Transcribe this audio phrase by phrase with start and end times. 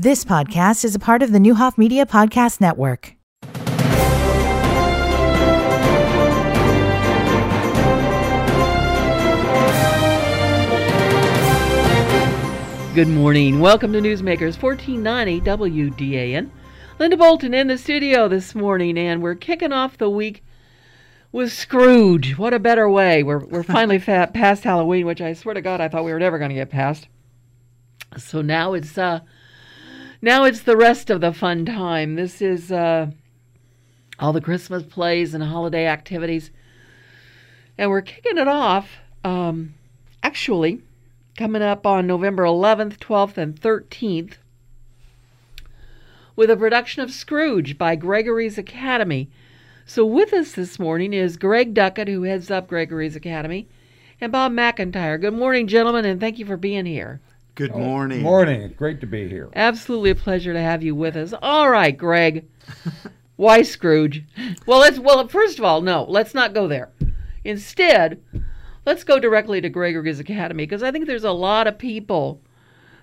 [0.00, 3.16] This podcast is a part of the Neuhoff Media Podcast Network.
[12.94, 13.58] Good morning.
[13.58, 16.50] Welcome to Newsmakers 1490 WDAN.
[17.00, 20.44] Linda Bolton in the studio this morning, and we're kicking off the week
[21.32, 22.38] with Scrooge.
[22.38, 23.24] What a better way.
[23.24, 26.20] We're, we're finally fa- past Halloween, which I swear to God I thought we were
[26.20, 27.08] never going to get past.
[28.16, 29.22] So now it's uh
[30.20, 32.14] now it's the rest of the fun time.
[32.14, 33.10] This is uh
[34.18, 36.50] all the Christmas plays and holiday activities.
[37.76, 39.74] And we're kicking it off um
[40.22, 40.82] actually
[41.36, 44.34] coming up on November 11th, 12th, and 13th
[46.38, 49.28] with a production of Scrooge by Gregory's Academy.
[49.84, 53.66] So, with us this morning is Greg Duckett, who heads up Gregory's Academy,
[54.20, 55.20] and Bob McIntyre.
[55.20, 57.20] Good morning, gentlemen, and thank you for being here.
[57.58, 58.22] Good oh, morning.
[58.22, 58.72] Morning.
[58.76, 59.50] Great to be here.
[59.52, 61.34] Absolutely a pleasure to have you with us.
[61.42, 62.48] All right, Greg.
[63.34, 64.22] Why Scrooge?
[64.64, 66.92] Well, let's well first of all, no, let's not go there.
[67.42, 68.22] Instead,
[68.86, 72.40] let's go directly to Gregory's Academy because I think there's a lot of people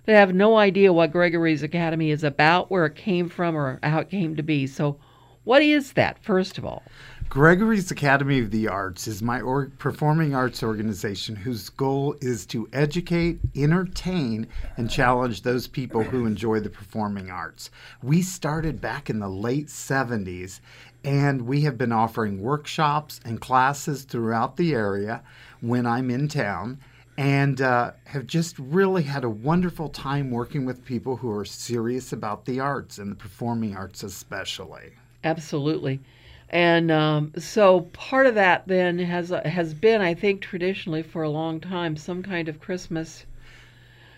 [0.06, 4.00] that have no idea what Gregory's Academy is about, where it came from, or how
[4.00, 4.67] it came to be.
[4.67, 4.97] So,
[5.44, 6.81] what is that, first of all?
[7.30, 12.70] Gregory's Academy of the Arts is my or- performing arts organization whose goal is to
[12.72, 17.72] educate, entertain, and challenge those people who enjoy the performing arts.
[18.02, 20.62] We started back in the late 70s
[21.03, 25.22] and we have been offering workshops and classes throughout the area
[25.59, 26.80] when I'm in town
[27.18, 32.14] and uh, have just really had a wonderful time working with people who are serious
[32.14, 34.94] about the arts and the performing arts especially.
[35.23, 36.00] Absolutely.
[36.49, 41.29] And um, so part of that then has has been, I think, traditionally for a
[41.29, 43.25] long time, some kind of Christmas,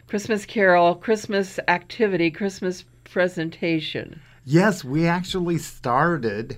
[0.08, 4.20] Christmas carol, Christmas activity, Christmas presentation.
[4.44, 6.58] Yes, we actually started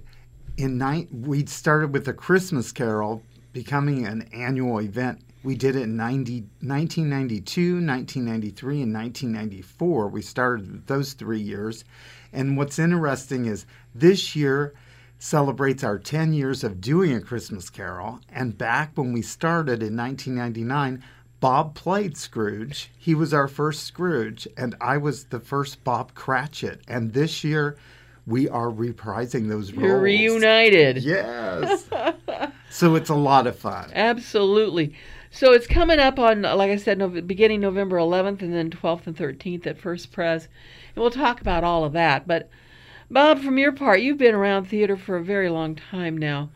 [0.58, 1.08] in night.
[1.12, 5.22] We started with a Christmas Carol becoming an annual event.
[5.42, 10.08] We did it in 90, 1992, 1993, and 1994.
[10.10, 11.86] We started those three years.
[12.34, 13.66] And what's interesting is
[13.96, 14.74] this year
[15.20, 18.22] celebrates our 10 years of doing a Christmas Carol.
[18.30, 21.04] And back when we started in 1999,
[21.42, 22.90] Bob played Scrooge.
[22.98, 26.82] He was our first Scrooge, and I was the first Bob Cratchit.
[26.88, 27.78] And this year,
[28.26, 29.84] we are reprising those roles.
[29.84, 30.98] You're reunited.
[31.04, 31.90] Yes.
[32.70, 33.92] so it's a lot of fun.
[33.94, 34.96] Absolutely.
[35.32, 39.08] So it's coming up on, like I said, no, beginning November 11th and then 12th
[39.08, 40.48] and 13th at First Pres.
[40.96, 42.28] And we'll talk about all of that.
[42.28, 42.50] But
[43.12, 46.50] Bob, from your part, you've been around theater for a very long time now.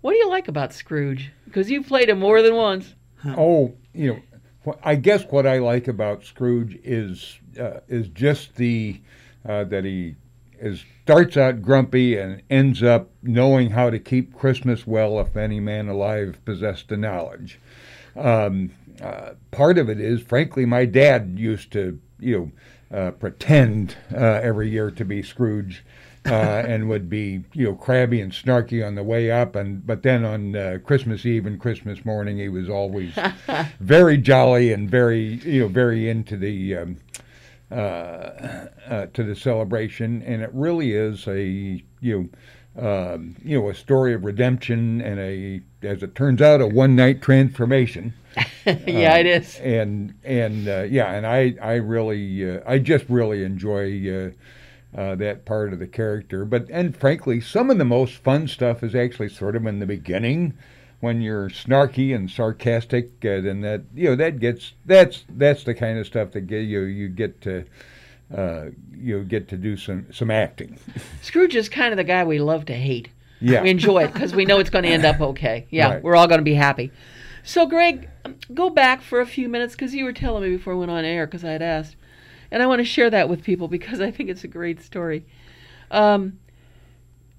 [0.00, 1.30] What do you like about Scrooge?
[1.44, 2.94] Because you've played him more than once.
[3.24, 4.22] Oh, you
[4.64, 9.00] know, I guess what I like about Scrooge is uh, is just the
[9.48, 10.16] uh, that he
[10.58, 15.60] is starts out grumpy and ends up knowing how to keep Christmas well if any
[15.60, 17.58] man alive possessed the knowledge.
[18.16, 18.70] Um,
[19.00, 22.52] uh, part of it is, frankly, my dad used to, you
[22.90, 25.84] know, uh, pretend uh, every year to be Scrooge.
[26.24, 26.30] Uh,
[26.68, 30.24] and would be you know crabby and snarky on the way up, and but then
[30.24, 33.12] on uh, Christmas Eve and Christmas morning he was always
[33.80, 36.96] very jolly and very you know very into the um,
[37.72, 42.30] uh, uh, to the celebration, and it really is a you
[42.76, 46.66] know um, you know a story of redemption and a as it turns out a
[46.66, 48.14] one night transformation.
[48.66, 49.58] yeah, it is.
[49.58, 54.26] And and uh, yeah, and I I really uh, I just really enjoy.
[54.26, 54.30] Uh,
[54.94, 58.82] uh, that part of the character, but and frankly, some of the most fun stuff
[58.82, 60.52] is actually sort of in the beginning,
[61.02, 65.74] when you're snarky and sarcastic, uh, and that you know that gets that's that's the
[65.74, 67.64] kind of stuff that get you you get to
[68.34, 68.66] uh,
[68.96, 70.78] you get to do some some acting.
[71.22, 73.08] Scrooge is kind of the guy we love to hate.
[73.42, 73.62] Yeah.
[73.62, 75.66] We enjoy it because we know it's going to end up okay.
[75.70, 76.02] Yeah, Right.
[76.02, 76.92] we're all going to be happy.
[77.42, 78.08] So, Greg,
[78.54, 81.04] go back for a few minutes because you were telling me before I went on
[81.04, 81.96] air because I had asked.
[82.52, 85.24] And I want to share that with people because I think it's a great story.
[85.90, 86.38] Um,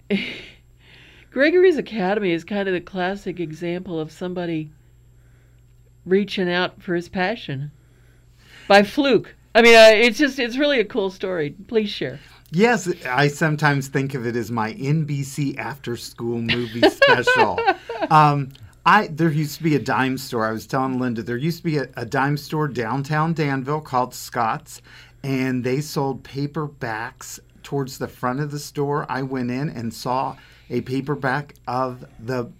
[1.31, 4.71] Gregory's Academy is kind of the classic example of somebody
[6.05, 7.71] reaching out for his passion
[8.67, 9.35] by fluke.
[9.55, 11.55] I mean, uh, it's just, it's really a cool story.
[11.67, 12.19] Please share.
[12.53, 17.59] Yes, I sometimes think of it as my NBC after school movie special.
[18.11, 18.49] um,
[18.85, 20.45] I there used to be a dime store.
[20.45, 24.13] I was telling Linda there used to be a, a dime store downtown Danville called
[24.13, 24.81] Scott's,
[25.23, 29.07] and they sold paperbacks towards the front of the store.
[29.09, 30.35] I went in and saw
[30.69, 32.51] a paperback of the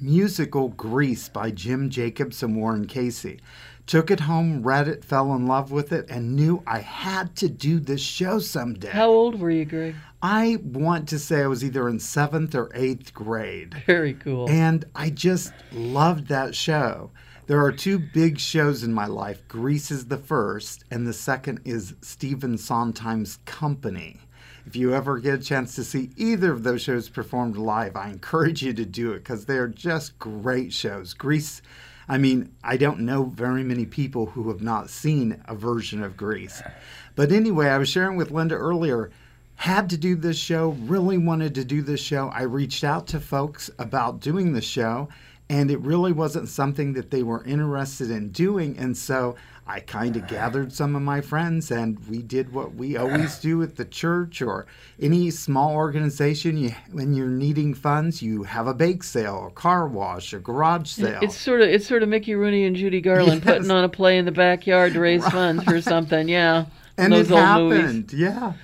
[0.00, 3.40] musical Grease by Jim Jacobs and Warren Casey.
[3.86, 7.48] Took it home, read it, fell in love with it, and knew I had to
[7.48, 8.90] do this show someday.
[8.90, 9.94] How old were you, Greg?
[10.22, 13.74] I want to say I was either in seventh or eighth grade.
[13.86, 14.48] Very cool.
[14.48, 17.10] And I just loved that show.
[17.48, 19.46] There are two big shows in my life.
[19.48, 24.20] Grease is the first, and the second is Stephen Sondheim's Company.
[24.64, 28.10] If you ever get a chance to see either of those shows performed live, I
[28.10, 31.14] encourage you to do it because they are just great shows.
[31.14, 31.62] Grease,
[32.12, 36.14] I mean, I don't know very many people who have not seen a version of
[36.14, 36.62] Grease.
[37.16, 39.10] But anyway, I was sharing with Linda earlier,
[39.54, 42.28] had to do this show, really wanted to do this show.
[42.28, 45.08] I reached out to folks about doing the show,
[45.52, 48.74] and it really wasn't something that they were interested in doing.
[48.78, 50.32] And so I kind of uh-huh.
[50.34, 54.40] gathered some of my friends and we did what we always do at the church
[54.40, 54.64] or
[54.98, 56.56] any small organization.
[56.56, 60.88] You, when you're needing funds, you have a bake sale, a car wash, a garage
[60.88, 61.20] sale.
[61.20, 63.56] It's sort of it's sort of Mickey Rooney and Judy Garland Yes.
[63.58, 66.30] putting on a play in the backyard to raise funds for something.
[66.30, 66.64] Yeah,
[66.96, 67.68] and it happened.
[67.68, 68.14] movies.
[68.14, 68.54] Yeah.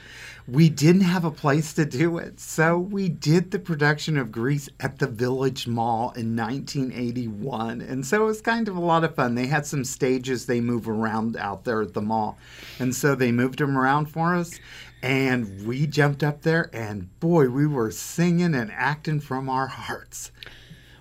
[0.50, 4.70] We didn't have a place to do it, so we did the production of Grease
[4.80, 7.82] at the Village Mall in 1981.
[7.82, 9.34] And so it was kind of a lot of fun.
[9.34, 12.38] They had some stages they move around out there at the mall.
[12.78, 14.58] And so they moved them around for us.
[15.02, 20.32] And we jumped up there, and boy, we were singing and acting from our hearts.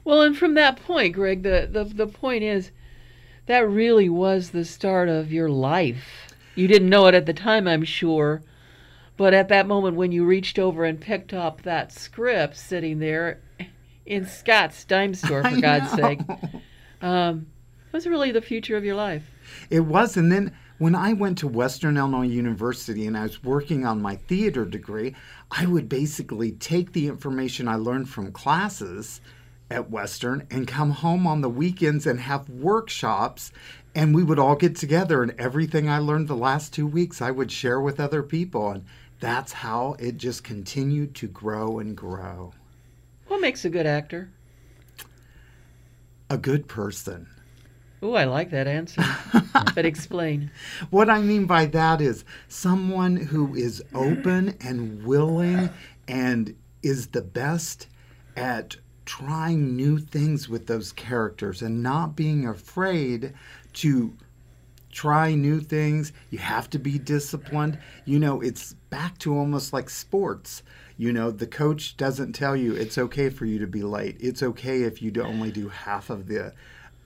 [0.03, 2.71] Well, and from that point, Greg, the, the the point is
[3.45, 6.33] that really was the start of your life.
[6.53, 8.41] You didn't know it at the time, I'm sure,
[9.17, 13.41] but at that moment when you reached over and picked up that script sitting there
[14.05, 16.03] in Scott's dime store, for I God's know.
[16.03, 16.19] sake,
[17.01, 17.47] um,
[17.87, 19.29] it was really the future of your life.
[19.69, 20.17] It was.
[20.17, 24.15] And then when I went to Western Illinois University and I was working on my
[24.15, 25.15] theater degree,
[25.51, 29.21] I would basically take the information I learned from classes
[29.69, 33.51] at Western and come home on the weekends and have workshops.
[33.95, 37.31] And we would all get together, and everything I learned the last two weeks I
[37.31, 38.69] would share with other people.
[38.69, 38.85] And
[39.19, 42.53] that's how it just continued to grow and grow.
[43.27, 44.29] What makes a good actor?
[46.29, 47.27] A good person.
[48.01, 49.03] Oh, I like that answer.
[49.75, 50.51] but explain.
[50.91, 55.69] What I mean by that is someone who is open and willing
[56.07, 57.87] and is the best
[58.35, 58.75] at
[59.05, 63.33] trying new things with those characters and not being afraid
[63.73, 64.13] to
[64.97, 66.11] try new things.
[66.31, 67.77] You have to be disciplined.
[68.05, 70.63] You know, it's back to almost like sports.
[70.97, 74.17] You know, the coach doesn't tell you it's okay for you to be late.
[74.19, 76.51] It's okay if you only do half of the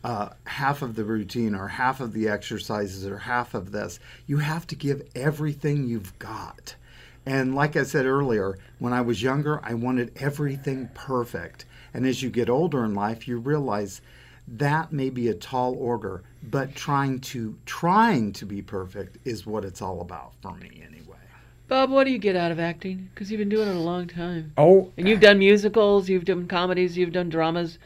[0.06, 4.00] uh, half of the routine or half of the exercises or half of this.
[4.26, 6.76] You have to give everything you've got.
[7.26, 11.66] And like I said earlier, when I was younger, I wanted everything perfect.
[11.94, 14.02] And as you get older in life, you realize
[14.48, 19.64] that may be a tall order, but trying to trying to be perfect is what
[19.66, 21.18] it's all about for me anyway.
[21.68, 23.10] Bob, what do you get out of acting?
[23.14, 24.52] Because you've been doing it a long time.
[24.58, 27.80] Oh, And you've done musicals, you've done comedies, you've done dramas.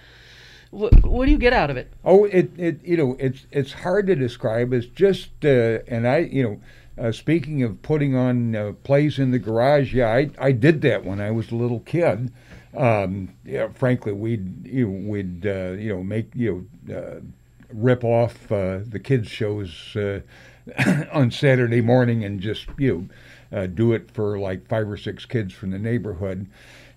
[0.71, 1.93] What, what do you get out of it?
[2.03, 4.73] Oh, it, it you know it's it's hard to describe.
[4.73, 6.61] It's just uh, and I you know
[6.97, 11.05] uh, speaking of putting on uh, plays in the garage, yeah, I I did that
[11.05, 12.31] when I was a little kid.
[12.75, 17.19] Um, yeah, frankly, we'd you know, we'd uh, you know make you know uh,
[17.73, 20.21] rip off uh, the kids shows uh,
[21.13, 23.09] on Saturday morning and just you
[23.51, 26.47] know uh, do it for like five or six kids from the neighborhood.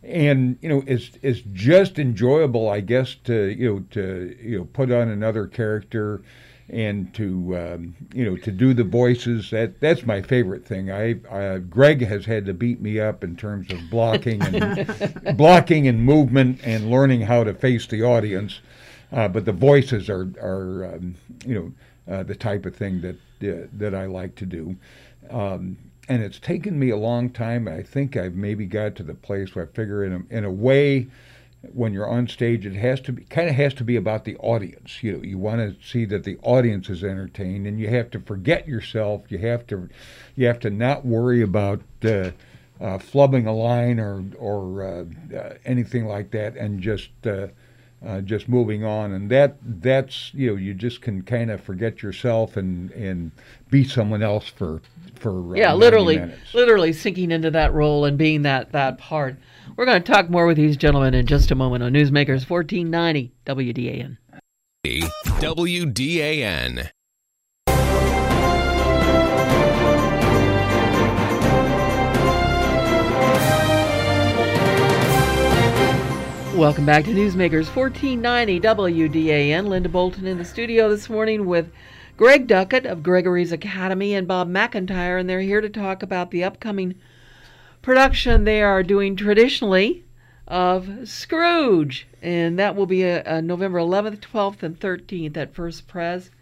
[0.02, 4.64] And you know it's it's just enjoyable i guess to you know to you know
[4.66, 6.22] put on another character
[6.70, 10.90] and to um, you know to do the voices that that's my favorite thing.
[10.90, 15.88] I uh, greg has had to beat me up in terms of blocking and blocking
[15.88, 18.60] and movement and learning how to face the audience.
[19.10, 21.14] Uh, but the voices are are um,
[21.46, 24.76] you know uh, the type of thing that uh, that i like to do.
[25.30, 25.76] Um,
[26.08, 27.68] and it's taken me a long time.
[27.68, 30.50] I think I've maybe got to the place where I figure in a, in a
[30.50, 31.08] way,
[31.62, 34.36] when you're on stage, it has to be kind of has to be about the
[34.36, 35.02] audience.
[35.02, 38.20] You know, you want to see that the audience is entertained, and you have to
[38.20, 39.22] forget yourself.
[39.28, 39.88] You have to,
[40.36, 42.30] you have to not worry about uh,
[42.80, 47.10] uh, flubbing a line or or uh, uh, anything like that, and just.
[47.24, 47.48] Uh,
[48.06, 52.00] uh, just moving on, and that that's you know you just can kind of forget
[52.00, 53.32] yourself and and
[53.70, 54.80] be someone else for
[55.18, 56.54] for uh, yeah, literally, minutes.
[56.54, 59.36] literally sinking into that role and being that that part.
[59.76, 63.32] We're going to talk more with these gentlemen in just a moment on Newsmakers 1490
[63.46, 64.16] WDAN.
[65.40, 66.90] WDAN.
[76.58, 79.68] Welcome back to Newsmakers 1490 WDAN.
[79.68, 81.70] Linda Bolton in the studio this morning with
[82.18, 86.42] Greg Duckett of Gregory's Academy and Bob McIntyre, and they're here to talk about the
[86.42, 86.96] upcoming
[87.80, 90.02] production they are doing traditionally
[90.48, 95.86] of Scrooge, and that will be a, a November 11th, 12th, and 13th at First
[95.86, 96.32] Pres.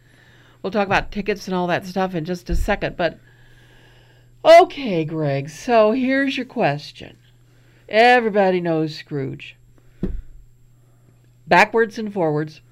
[0.62, 3.18] We'll talk about tickets and all that stuff in just a second, but
[4.42, 5.50] okay, Greg.
[5.50, 7.18] So here's your question.
[7.86, 9.56] Everybody knows Scrooge.
[11.46, 12.62] Backwards and forwards,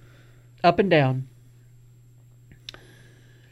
[0.64, 1.28] up and down.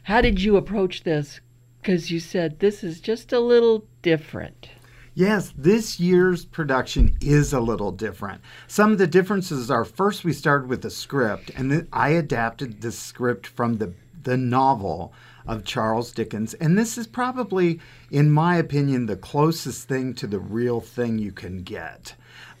[0.03, 1.39] How did you approach this?
[1.81, 4.67] Because you said this is just a little different.
[5.15, 8.41] Yes, this year's production is a little different.
[8.67, 12.91] Some of the differences are first, we started with the script, and I adapted the
[12.91, 13.93] script from the,
[14.23, 15.13] the novel
[15.47, 16.53] of Charles Dickens.
[16.55, 17.79] And this is probably,
[18.11, 22.15] in my opinion, the closest thing to the real thing you can get.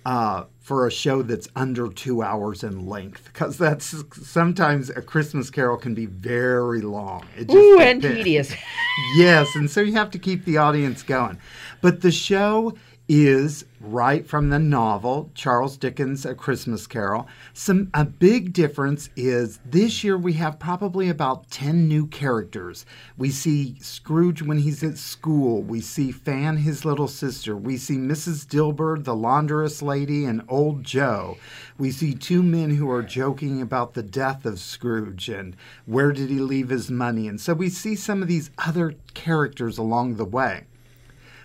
[0.05, 3.93] Uh, for a show that's under two hours in length, because that's
[4.25, 7.25] sometimes a Christmas Carol can be very long.
[7.37, 8.53] It Ooh, and tedious.
[9.17, 11.37] yes, and so you have to keep the audience going.
[11.81, 12.77] But the show
[13.09, 17.27] is right from the novel Charles Dickens' A Christmas Carol.
[17.53, 22.85] Some a big difference is this year we have probably about 10 new characters.
[23.17, 25.61] We see Scrooge when he's at school.
[25.61, 27.57] We see Fan his little sister.
[27.57, 28.47] We see Mrs.
[28.47, 31.37] Dilber, the laundress lady, and old Joe.
[31.77, 36.29] We see two men who are joking about the death of Scrooge and where did
[36.29, 37.27] he leave his money.
[37.27, 40.63] And so we see some of these other characters along the way.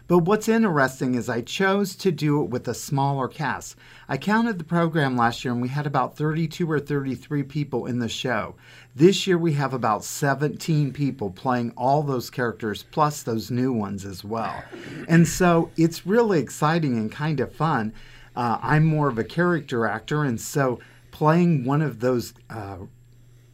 [0.09, 3.77] But what's interesting is I chose to do it with a smaller cast.
[4.09, 7.99] I counted the program last year and we had about 32 or 33 people in
[7.99, 8.55] the show.
[8.97, 14.07] This year we have about 17 people playing all those characters plus those new ones
[14.07, 14.65] as well.
[15.09, 17.93] And so it's really exciting and kind of fun.
[18.35, 20.79] Uh, I'm more of a character actor, and so
[21.11, 22.77] playing one of those uh,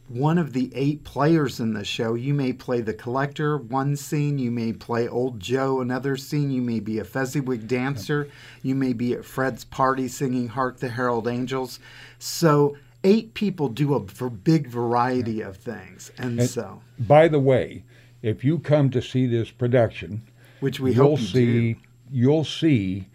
[0.07, 2.13] one of the eight players in the show.
[2.13, 6.61] You may play the collector one scene, you may play Old Joe another scene, you
[6.61, 8.29] may be a Fezziwig dancer,
[8.61, 11.79] you may be at Fred's party singing Hark the Herald Angels.
[12.19, 16.11] So eight people do a big variety of things.
[16.17, 17.83] And, and, so by the way,
[18.21, 20.27] if you come to see this production,
[20.59, 21.79] which we you'll hope you see do.
[22.11, 23.07] you'll see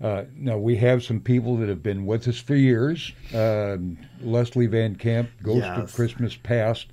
[0.00, 3.12] uh, now we have some people that have been with us for years.
[3.32, 3.76] Uh,
[4.20, 5.78] Leslie Van Camp, Ghost yes.
[5.78, 6.88] of Christmas Past,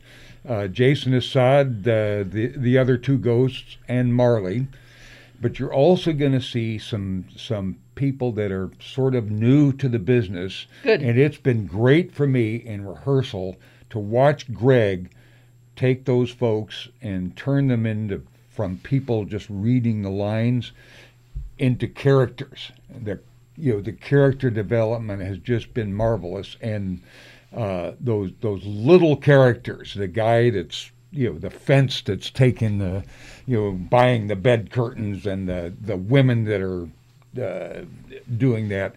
[0.48, 4.68] uh, Jason Assad, uh, the the other two ghosts, and Marley.
[5.42, 9.90] But you're also going to see some some people that are sort of new to
[9.90, 10.68] the business.
[10.84, 11.02] Good.
[11.02, 13.58] And it's been great for me in rehearsal
[13.90, 15.12] to watch Greg
[15.76, 20.72] take those folks and turn them into from people just reading the lines
[21.58, 22.72] into characters.
[22.90, 23.20] The
[23.58, 27.02] you know the character development has just been marvelous, and
[27.56, 33.04] uh, those those little characters, the guy that's you know the fence that's taking the
[33.46, 36.90] you know buying the bed curtains and the the women that are
[37.42, 37.86] uh,
[38.38, 38.96] doing that.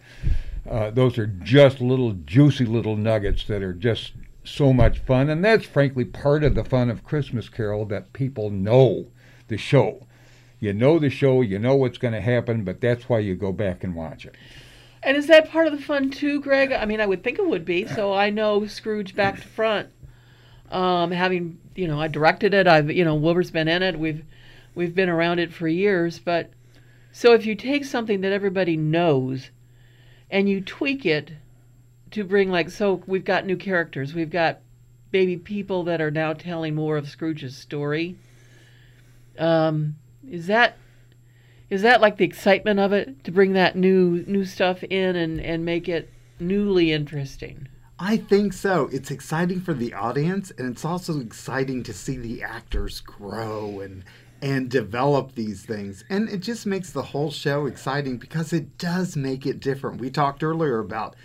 [0.69, 4.13] Uh, those are just little juicy little nuggets that are just
[4.45, 8.51] so much fun, and that's frankly part of the fun of Christmas Carol that people
[8.51, 9.07] know
[9.49, 10.07] the show
[10.61, 13.53] you know the show, you know what's going to happen, but that's why you go
[13.53, 14.35] back and watch it.
[15.03, 16.73] And is that part of the fun too, Greg?
[16.73, 17.87] I mean, I would think it would be.
[17.87, 19.91] So I know Scrooge back to front.
[20.71, 22.67] Um, having you know, I directed it.
[22.67, 23.99] I've you know, Wilbur's been in it.
[23.99, 24.25] We've
[24.75, 26.19] we've been around it for years.
[26.19, 26.51] But
[27.13, 29.51] so if you take something that everybody knows,
[30.31, 31.33] and you tweak it
[32.13, 34.15] to bring like so, we've got new characters.
[34.15, 34.61] We've got
[35.11, 38.17] baby people that are now telling more of Scrooge's story.
[39.39, 39.97] Um,
[40.31, 40.77] is that
[41.71, 45.41] is that like the excitement of it to bring that new new stuff in and
[45.41, 47.69] and make it newly interesting?
[47.99, 48.89] I think so.
[48.93, 54.05] It's exciting for the audience and it's also exciting to see the actors grow and
[54.43, 56.05] and develop these things.
[56.11, 60.01] And it just makes the whole show exciting because it does make it different.
[60.01, 61.17] We talked earlier about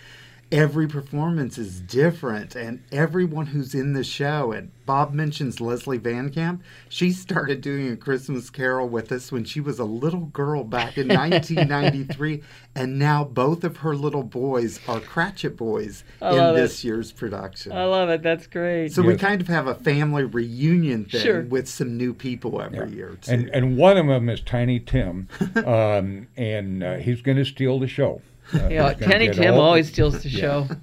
[0.52, 6.32] every performance is different and everyone who's in the show and bob mentions leslie van
[6.32, 10.64] camp she started doing a christmas carol with us when she was a little girl
[10.64, 12.42] back in 1993
[12.74, 16.88] and now both of her little boys are cratchit boys in this it.
[16.88, 19.08] year's production i love it that's great so yes.
[19.08, 21.42] we kind of have a family reunion thing sure.
[21.44, 22.96] with some new people every yeah.
[22.96, 23.32] year too.
[23.32, 25.28] and and one of them is tiny tim
[25.66, 28.20] um, and uh, he's going to steal the show
[28.54, 29.62] you know, Tiny Tim all...
[29.62, 30.68] always steals the show.
[30.70, 30.76] Yeah.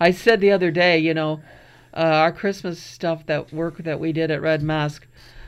[0.00, 1.40] I said the other day, you know,
[1.94, 5.06] uh, our Christmas stuff, that work that we did at Red Mask,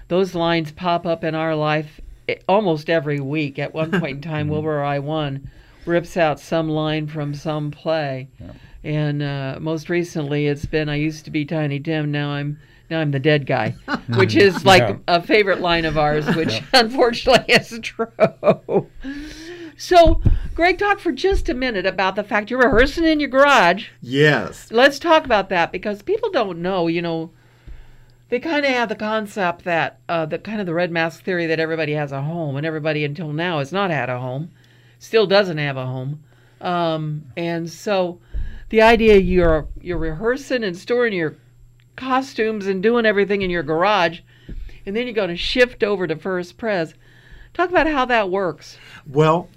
[0.09, 3.59] those lines pop up in our life eh, almost every week.
[3.59, 5.51] At one point in time, Wilbur or I won
[5.85, 8.29] rips out some line from some play.
[8.41, 8.53] Yeah.
[8.85, 12.59] And uh, most recently, it's been I used to be Tiny Tim, now I'm
[12.91, 13.75] Now I'm the dead guy,
[14.15, 14.97] which is like Yeah.
[15.09, 18.07] a favorite line of ours, which unfortunately is true.
[19.79, 20.21] So,
[20.57, 23.91] Greg, talk for just a minute about the fact you're rehearsing in your garage.
[24.03, 24.73] Yes.
[24.73, 27.31] Let's talk about that because people don't know, you know,
[28.29, 31.47] they kind of have the concept that, uh, the kind of the red mask theory
[31.47, 34.51] that everybody has a home, and everybody until now has not had a home,
[34.99, 36.25] still doesn't have a home.
[36.61, 38.21] Um, and so
[38.71, 41.37] the idea you're you're rehearsing and storing your
[41.95, 44.21] costumes and doing everything in your garage,
[44.85, 46.95] and then you're going to shift over to First Pres.
[47.55, 48.77] Talk about how that works.
[49.07, 49.49] Well,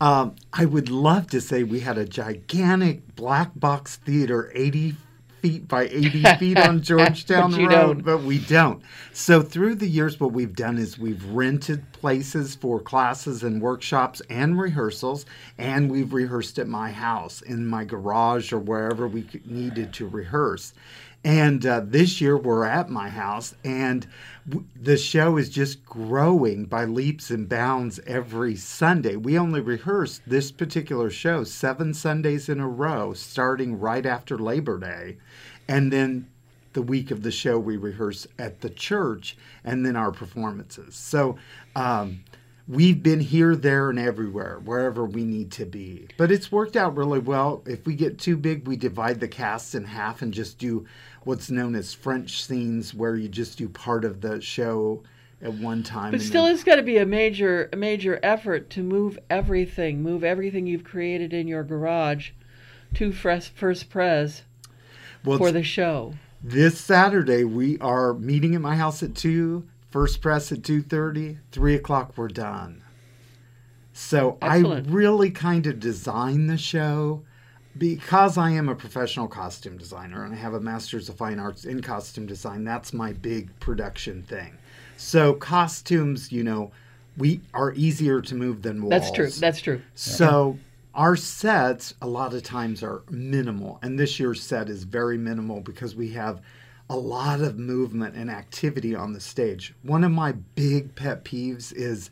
[0.00, 4.96] um, I would love to say we had a gigantic black box theater, 80
[5.42, 8.04] feet by 80 feet on Georgetown But Road, don't.
[8.04, 8.82] but we don't.
[9.12, 14.22] So through the years, what we've done is we've rented places for classes and workshops
[14.30, 15.26] and rehearsals,
[15.58, 20.72] and we've rehearsed at my house, in my garage, or wherever we needed to rehearse.
[21.22, 24.06] And uh, this year we're at my house, and
[24.48, 29.16] w- the show is just growing by leaps and bounds every Sunday.
[29.16, 34.78] We only rehearsed this particular show seven Sundays in a row, starting right after Labor
[34.78, 35.18] Day.
[35.68, 36.28] And then
[36.72, 40.94] the week of the show, we rehearse at the church, and then our performances.
[40.94, 41.36] So,
[41.74, 42.20] um,
[42.68, 46.06] we've been here, there, and everywhere, wherever we need to be.
[46.16, 47.62] But it's worked out really well.
[47.66, 50.86] If we get too big, we divide the cast in half and just do
[51.24, 55.02] what's known as French scenes, where you just do part of the show
[55.42, 56.12] at one time.
[56.12, 60.02] But still, then- it's got to be a major, a major effort to move everything,
[60.02, 62.30] move everything you've created in your garage
[62.94, 64.42] to First Pres
[65.24, 66.14] well, for the show.
[66.42, 69.68] This Saturday we are meeting at my house at two.
[69.90, 71.36] First Pres at two thirty.
[71.52, 72.82] Three o'clock we're done.
[73.92, 74.88] So Excellent.
[74.88, 77.22] I really kind of designed the show
[77.76, 81.66] because I am a professional costume designer and I have a master's of fine arts
[81.66, 82.64] in costume design.
[82.64, 84.56] That's my big production thing.
[84.96, 86.72] So costumes, you know,
[87.18, 88.90] we are easier to move than walls.
[88.90, 89.30] That's true.
[89.30, 89.82] That's true.
[89.94, 90.58] So
[90.94, 95.60] our sets a lot of times are minimal, and this year's set is very minimal
[95.60, 96.40] because we have
[96.88, 99.74] a lot of movement and activity on the stage.
[99.82, 102.10] One of my big pet peeves is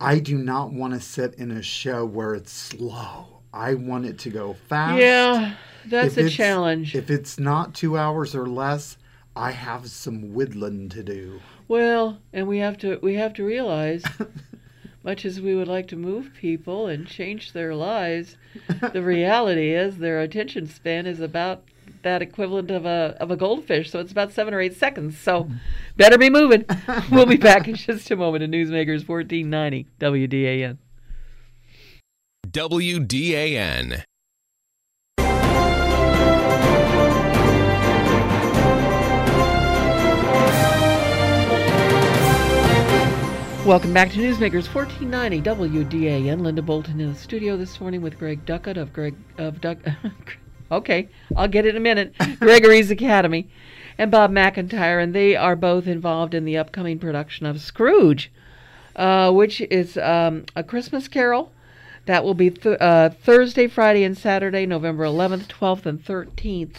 [0.00, 3.40] I do not want to sit in a show where it's slow.
[3.52, 5.00] I want it to go fast.
[5.00, 5.54] Yeah,
[5.86, 6.94] that's If a challenge.
[6.94, 8.96] If it's not two hours or less,
[9.34, 11.40] I have some whittling to do.
[11.68, 14.04] Well, and we have to we have to realize,
[15.02, 18.36] much as we would like to move people and change their lives,
[18.92, 21.64] the reality is their attention span is about
[22.02, 23.90] that equivalent of a of a goldfish.
[23.90, 25.18] So it's about seven or eight seconds.
[25.18, 25.50] So
[25.96, 26.64] better be moving.
[27.10, 28.44] we'll be back in just a moment.
[28.44, 30.78] In Newsmakers fourteen ninety WDAN.
[32.50, 34.04] WDAN.
[43.64, 46.40] Welcome back to Newsmakers 1490 WDAN.
[46.40, 49.78] Linda Bolton in the studio this morning with Greg Duckett of Greg of Duck.
[50.72, 52.12] okay, I'll get it in a minute.
[52.40, 53.48] Gregory's Academy,
[53.98, 58.32] and Bob McIntyre, and they are both involved in the upcoming production of Scrooge,
[58.96, 61.52] uh, which is um, a Christmas Carol.
[62.06, 66.78] That will be th- uh, Thursday, Friday, and Saturday, November 11th, 12th, and 13th,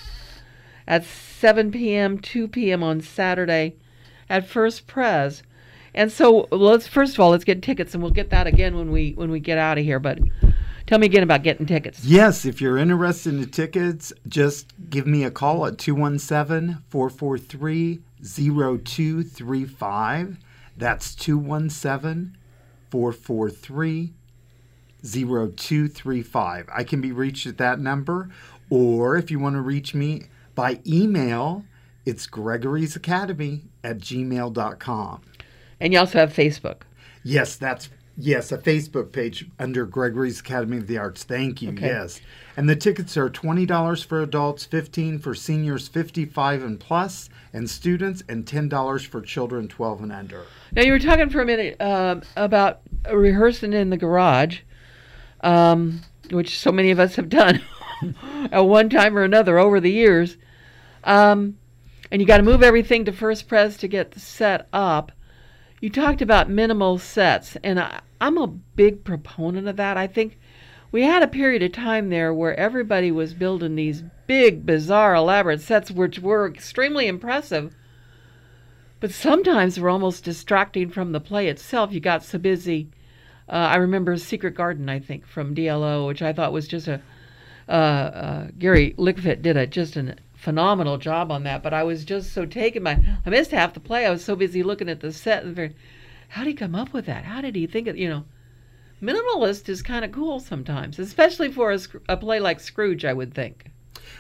[0.85, 2.83] at 7 p.m., 2 p.m.
[2.83, 3.77] on Saturday,
[4.29, 5.43] at First Pres.
[5.95, 8.91] And so let's first of all let's get tickets, and we'll get that again when
[8.91, 9.99] we when we get out of here.
[9.99, 10.19] But
[10.88, 12.03] tell me again about getting tickets.
[12.03, 18.01] Yes, if you're interested in the tickets, just give me a call at 217 443
[18.23, 20.38] 0235.
[20.75, 22.38] That's 217
[22.89, 24.13] 443
[25.03, 26.69] 0235.
[26.73, 28.29] I can be reached at that number,
[28.69, 30.23] or if you want to reach me
[30.56, 31.65] by email,
[32.06, 35.21] it's Gregory's Academy at gmail.com.
[35.83, 36.83] And you also have Facebook.
[37.23, 41.25] Yes, that's yes, a Facebook page under Gregory's Academy of the Arts.
[41.25, 41.71] Thank you.
[41.71, 41.87] Okay.
[41.87, 42.21] Yes.
[42.55, 48.23] And the tickets are $20 for adults, 15 for seniors 55 and plus and students
[48.29, 50.45] and $10 for children 12 and under.
[50.71, 52.79] Now you were talking for a minute um, about
[53.11, 54.61] rehearsing in the garage,
[55.41, 55.99] um,
[56.31, 57.61] which so many of us have done
[58.53, 60.37] at one time or another over the years.
[61.03, 61.57] Um,
[62.09, 65.11] and you got to move everything to First Pres to get set up.
[65.83, 69.97] You talked about minimal sets, and I, I'm a big proponent of that.
[69.97, 70.39] I think
[70.93, 75.59] we had a period of time there where everybody was building these big, bizarre, elaborate
[75.59, 77.75] sets, which were extremely impressive
[79.01, 81.91] but sometimes were almost distracting from the play itself.
[81.91, 82.87] You got so busy.
[83.49, 87.01] Uh, I remember Secret Garden, I think, from DLO, which I thought was just a.
[87.67, 91.63] Uh, uh, Gary Lickfit did a just a phenomenal job on that.
[91.63, 94.06] But I was just so taken by I missed half the play.
[94.06, 95.73] I was so busy looking at the set and
[96.29, 97.25] how did he come up with that?
[97.25, 98.25] How did he think of you know?
[99.01, 103.06] Minimalist is kind of cool sometimes, especially for a, a play like Scrooge.
[103.06, 103.71] I would think.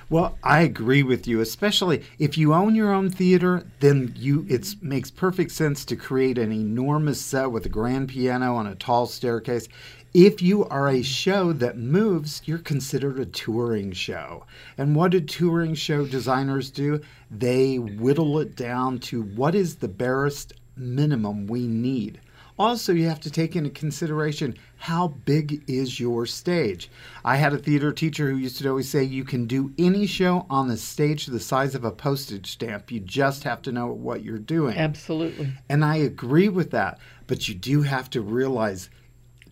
[0.09, 4.75] Well, I agree with you, especially if you own your own theater, then you it
[4.81, 9.07] makes perfect sense to create an enormous set with a grand piano and a tall
[9.07, 9.67] staircase.
[10.13, 14.45] If you are a show that moves, you're considered a touring show.
[14.77, 17.01] And what do touring show designers do?
[17.31, 22.21] They whittle it down to what is the barest minimum we need.
[22.59, 26.91] Also, you have to take into consideration how big is your stage.
[27.25, 30.45] I had a theater teacher who used to always say you can do any show
[30.47, 32.91] on the stage the size of a postage stamp.
[32.91, 34.77] You just have to know what you're doing.
[34.77, 35.53] Absolutely.
[35.69, 38.91] And I agree with that, but you do have to realize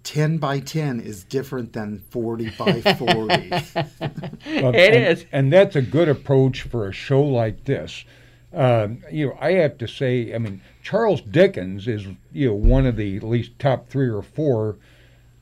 [0.04, 3.50] 10 by 10 is different than 40 by 40.
[4.62, 5.26] Well, It and, is.
[5.32, 8.04] and that's a good approach for a show like this.
[8.54, 12.86] Um, you know, I have to say, I mean, Charles Dickens is you know one
[12.86, 14.78] of the at least top three or four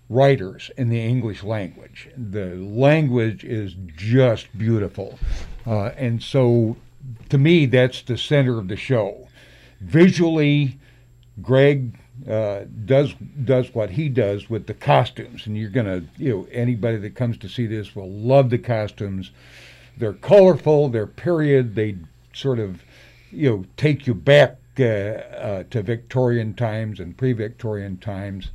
[0.10, 2.10] writers in the English language.
[2.16, 5.18] The language is just beautiful,
[5.66, 6.76] uh, and so
[7.30, 9.28] to me, that's the center of the show.
[9.82, 10.78] Visually,
[11.42, 16.48] Greg uh, does does what he does with the costumes, and you're gonna you know
[16.52, 19.32] anybody that comes to see this will love the costumes.
[19.98, 21.98] They're colorful, they're period, they
[22.34, 22.84] sort of
[23.32, 28.50] you know take you back uh, uh, to Victorian times and pre-Victorian times,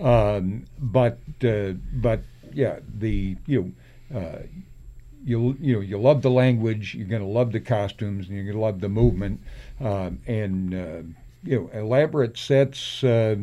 [0.00, 2.22] um, but uh, but
[2.52, 3.74] yeah, the you
[4.10, 4.18] know.
[4.18, 4.42] Uh,
[5.24, 8.44] you you know you love the language, you're going to love the costumes, and you're
[8.44, 9.40] going to love the movement,
[9.80, 11.14] um, and
[11.44, 13.02] you know elaborate sets.
[13.04, 13.36] Uh,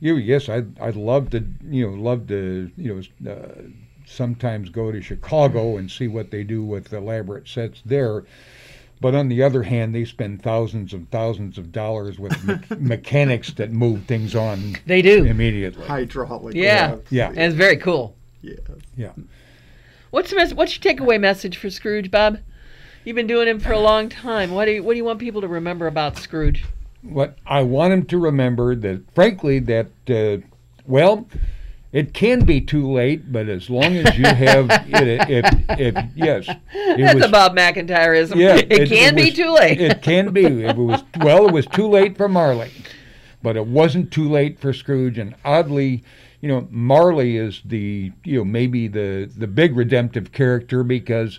[0.00, 3.62] you know, yes, I'd I'd love to you know love to you know uh,
[4.06, 8.24] sometimes go to Chicago and see what they do with elaborate sets there.
[9.00, 13.52] But on the other hand, they spend thousands and thousands of dollars with me- mechanics
[13.54, 15.24] that move things on They do.
[15.24, 15.84] immediately.
[15.86, 16.54] Hydraulic.
[16.54, 16.92] Yeah.
[16.92, 17.12] lifts.
[17.12, 17.28] Yeah.
[17.28, 18.14] And it's very cool.
[18.40, 18.54] Yeah,
[18.96, 19.12] Yeah.
[20.10, 22.38] What's the mes- what's your takeaway message for Scrooge, Bob?
[23.04, 24.52] You've been doing him for a long time.
[24.52, 26.64] What do you, what do you want people to remember about Scrooge?
[27.04, 30.44] What I want him to remember that, frankly, that uh,
[30.86, 31.26] well,
[31.92, 36.48] it can be too late, but as long as you have it, if, if yes,
[36.48, 38.36] it That's was, a Bob McIntyreism.
[38.36, 39.80] yeah, it, can be was- too late.
[39.80, 40.44] It can be.
[40.44, 42.70] It was well, it was too late for Marley,
[43.42, 45.18] but it wasn't too late for Scrooge.
[45.18, 46.02] And oddly,
[46.40, 51.38] you know, Marley is the you know maybe the the big redemptive character because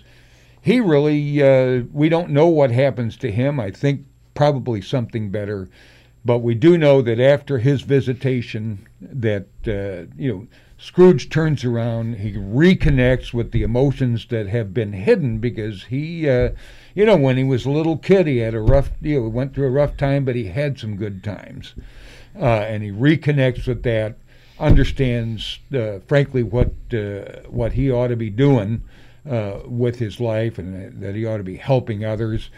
[0.62, 3.60] he really uh, we don't know what happens to him.
[3.60, 5.68] I think probably something better,
[6.24, 10.46] but we do know that after his visitation, that uh, you know
[10.78, 16.50] Scrooge turns around, he reconnects with the emotions that have been hidden because he, uh,
[16.94, 19.54] you know, when he was a little kid, he had a rough, you know, went
[19.54, 21.74] through a rough time, but he had some good times,
[22.38, 24.16] uh, and he reconnects with that,
[24.58, 28.82] understands, uh, frankly, what uh, what he ought to be doing
[29.28, 32.50] uh, with his life, and that he ought to be helping others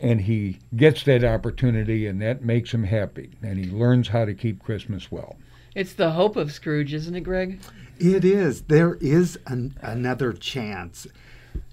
[0.00, 4.34] and he gets that opportunity and that makes him happy and he learns how to
[4.34, 5.36] keep christmas well
[5.74, 7.60] It's the hope of Scrooge, isn't it, Greg?
[7.98, 8.62] It is.
[8.62, 11.06] There is an, another chance.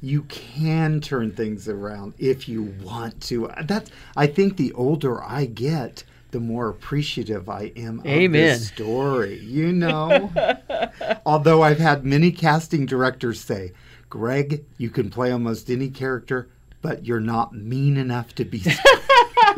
[0.01, 3.49] You can turn things around if you want to.
[3.63, 3.89] That's.
[4.15, 8.31] I think the older I get, the more appreciative I am of Amen.
[8.31, 9.39] this story.
[9.39, 10.31] You know.
[11.25, 13.71] Although I've had many casting directors say,
[14.09, 16.49] "Greg, you can play almost any character,
[16.87, 18.63] but you're not mean enough to be."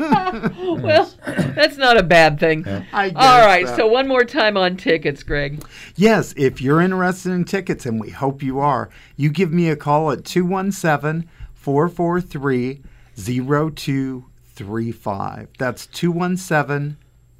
[0.00, 2.66] Well, that's not a bad thing.
[2.92, 3.76] I guess All right, so.
[3.76, 5.64] so one more time on tickets, Greg.
[5.94, 9.76] Yes, if you're interested in tickets, and we hope you are, you give me a
[9.76, 12.82] call at 217 443
[13.16, 15.48] 0235.
[15.58, 16.96] That's 217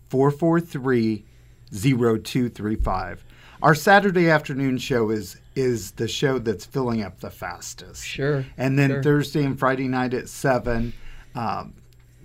[0.09, 1.25] 443
[1.73, 3.25] 0235.
[3.63, 8.07] Our Saturday afternoon show is is the show that's filling up the fastest.
[8.07, 8.45] Sure.
[8.57, 9.03] And then sure.
[9.03, 10.93] Thursday and Friday night at 7,
[11.35, 11.75] um,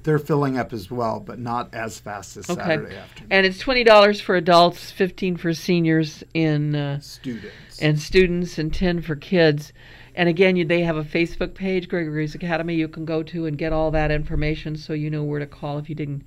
[0.03, 2.61] they're filling up as well, but not as fast as Okay.
[2.61, 3.27] Saturday afternoon.
[3.31, 7.79] And it's twenty dollars for adults, fifteen for seniors in uh, Students.
[7.81, 9.73] and students, and ten for kids.
[10.13, 12.75] And again, you, they have a Facebook page, Gregory's Academy.
[12.75, 15.79] You can go to and get all that information, so you know where to call
[15.79, 16.21] if you didn't,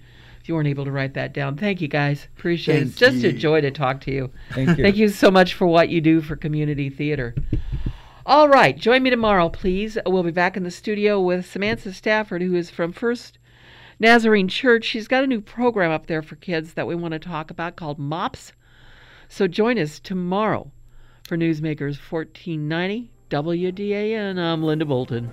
[0.48, 1.56] you weren't able to write that down.
[1.56, 2.26] Thank you, guys.
[2.36, 2.88] Appreciate it.
[2.88, 4.30] It's Thank just a joy to talk to you.
[4.50, 7.34] thank you Thank you so much for what you do for community theater.
[8.24, 9.96] All right, join me tomorrow, please.
[10.06, 13.38] We'll be back in the studio with Samantha Stafford, who is from First
[13.98, 14.84] Nazarene Church.
[14.84, 17.76] She's got a new program up there for kids that we want to talk about
[17.76, 18.52] called MOPS.
[19.28, 20.70] So join us tomorrow
[21.26, 24.38] for Newsmakers 1490 WDAN.
[24.38, 25.30] I'm Linda Bolton.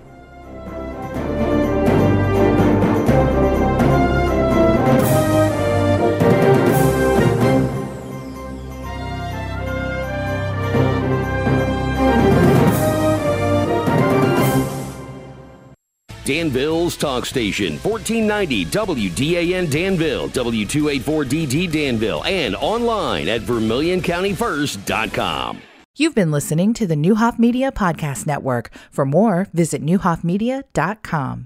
[16.26, 25.62] Danville's talk station, 1490 WDAN Danville, W284DD Danville, and online at VermilionCountyFirst.com.
[25.98, 28.70] You've been listening to the Neuhoff Media Podcast Network.
[28.90, 31.44] For more, visit neuhoffmedia.com.